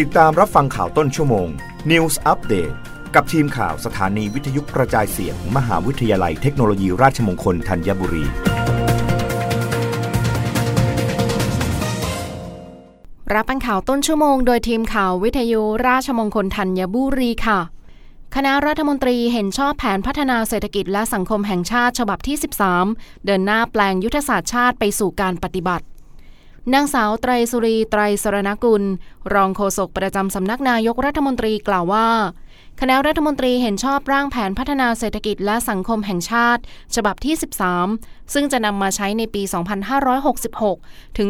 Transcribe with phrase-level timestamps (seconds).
[0.00, 1.48] ติดตามรับฟังข่าวต้นชั่วโมง
[1.90, 2.74] News Update
[3.14, 8.24] กับทีมข่าวสถานีวิทยุกระจายเสียงมมหาวิทยาลัยเทคโนโลยีราชมงคลธัญบุรี
[13.34, 17.60] รับฟังข่าวต้นชั่วโมง โดยทีมข่าววิทยุราชมงคลธัญบุรีค่ะ
[18.34, 22.36] คณะรัฐมนตรีเห็นชอบแผนพัฒนาเศรษฐกิจและสังคมแห่งชาติฉบับที่
[22.80, 25.84] 13 เดินหน้าแปลงยุทธศาสตร์ชาติไปสู่การปฏิบัติ
[26.74, 28.82] นางสาวไตรสุรีไตรสรณกุล
[29.34, 32.08] รองโฆษกประจำสำนักนายกรัฐมนตรีกล่าวว่า
[32.80, 36.62] คณะรัฐมนตรีเห็นชอบร่างแผนพัฒนาเศรษฐกิจและสังคมแห่งชาติ
[36.94, 37.34] ฉบับที่
[37.82, 39.42] 13 ซึ่งจะนำมาใช้ในปี
[40.70, 41.28] 2566 ถึง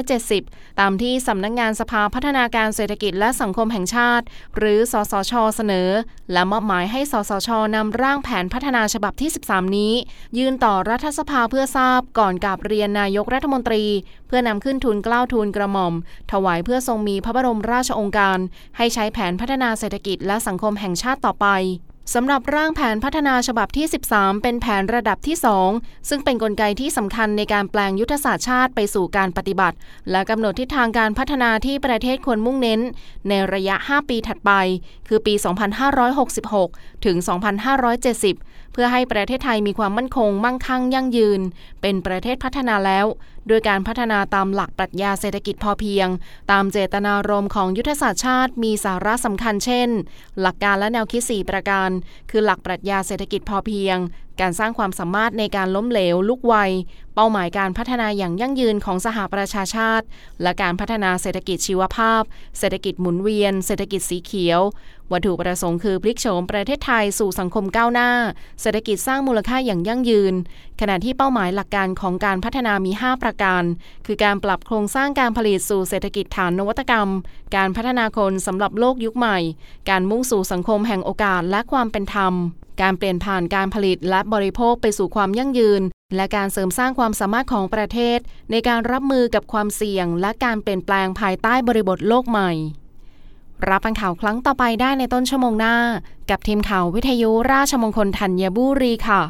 [0.00, 4.24] 2570 ตามที่สำนักงงานสภาพัฒนาการเศรษฐกิจและสังคมแห่งชาติ
[4.56, 5.88] หรือ สสช เสนอ
[6.32, 9.92] และมอบหมายให้ สสชนำร่างแผนพัฒนาฉบับที่ 13 นี้
[10.38, 13.84] ยื่นต่อรัฐสภาเพื่อทราบก่อนกับเรียนนายกรัฐมนตรี
[14.26, 15.94] เพื่อนำขึ้นทุนกล้าวทูลกระหม่อม
[16.32, 18.38] ถวายเพื่อทรงมีพระบรมราชองค์การ
[18.76, 21.48] ให้ใช้แผนพัฒนาเศรษฐกิจและสังคมแห่งชาติต่อไป
[22.14, 25.36] สำหรับร่างแผนพัฒนาฉบับที่ 13 เป็นแผนระดับที่
[25.72, 29.76] 2 ซึ่งเป็นนกลไกที่สำคัญในการแปลงยุทธศาสตร์ชาติไปสู่การปฏิบัติ
[30.10, 32.80] และกำหนดทิศทางการพัฒนาที่ประเทศควรมุ่งเน้น
[33.28, 34.50] ในระยะ 5 ปีถัดไป
[35.08, 35.34] คือปี
[36.58, 37.16] 2566 ถึง
[37.94, 41.40] 2570 เพื่อให้ประเทศไทยมีความมั่นคงมั่งคั่งยั่งยืน
[41.82, 43.06] เป็นประเทศพัฒนาแล้ว
[43.48, 46.08] โดยการพัฒนาตามหลักปรัชญาเศรษฐกิจพอเพียง
[46.50, 49.88] ตามเจตนารมณ์ของยุทธศาสตร์ชาติมีสาระสำคัญเช่น
[50.40, 51.90] หลักการและแนวคิด 4 ประการ
[52.30, 53.96] คือหลักปรัชญาเศรษฐกิจพอเพียง
[54.40, 56.54] การสร้างความสามารถในการล้มเหลวลุกไว
[57.14, 60.06] เป้าหมายการพัฒนาอย่างยั่งยืนของสหประชาชาติ
[60.42, 62.22] และการพัฒนาเศรษฐกิจชีวภาพ
[62.58, 64.60] เศรษฐกิจหมุนเวียน เศรษฐกิจสีเขียว
[65.12, 68.10] วัตถุประสงค์คือพลิกโฉมประเทศไทยสู่สังคมก้าวหน้า
[68.60, 70.34] เศรษฐกิจสร้างมูลค่าอย่างยั่งยืน
[70.80, 73.62] ขณะที่เป้าหมายหลักการของการพัฒนามี 5 ประการ
[74.06, 77.08] คือการปรับโครงสร้างการผลิตสู่เศรษฐกิจฐานนวัตกรรม
[77.56, 79.38] การพัฒนาคนสำหรับโลกยุคใหม่
[79.90, 82.34] การมุ่งสู่สังคมแห่งโอกาสและความเป็นธรรม
[82.82, 85.82] การเปลี่ยนผ่านการผลิตและบริโภคไปสู่ความยั่งยืน
[86.16, 88.18] และการเสริมสร้างความสามารถของประเทศ
[88.50, 92.50] ในการรับมือกับความเสี่ยง และการเปลี่ยนแปลงภายใต้บริบทโลกใหม่
[93.68, 95.76] รับฟังข่าวครั้งต่อไปได้ในต้นชั่วโมงหน้า
[96.30, 99.22] กับทีมข่าววิทยุราชมงคลธัญบุรีค่ะ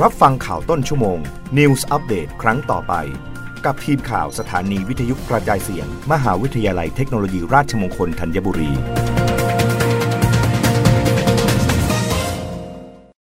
[0.00, 1.18] รับฟังข่าวต้นชั่วโมง
[1.58, 2.94] News อัปเดตครั้งต่อไป
[3.64, 8.72] กับทีมข่าวสถานีวิทยุกระจายเสียง มหาวิทยาลัยเทคโนโลยีราชมงคลธัญบุรี